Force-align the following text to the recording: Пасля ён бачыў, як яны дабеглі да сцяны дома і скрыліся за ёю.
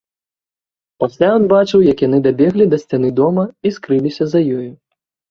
Пасля 1.01 1.27
ён 1.37 1.43
бачыў, 1.51 1.83
як 1.87 1.97
яны 2.07 2.19
дабеглі 2.27 2.65
да 2.71 2.79
сцяны 2.83 3.11
дома 3.19 3.43
і 3.71 3.73
скрыліся 3.75 4.23
за 4.33 4.39
ёю. 4.57 4.65